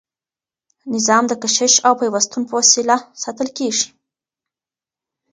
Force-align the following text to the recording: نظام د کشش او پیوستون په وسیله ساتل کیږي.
نظام 0.93 1.23
د 1.27 1.33
کشش 1.41 1.73
او 1.87 1.93
پیوستون 2.01 2.43
په 2.49 2.53
وسیله 2.59 2.95
ساتل 3.23 3.47
کیږي. 3.57 3.87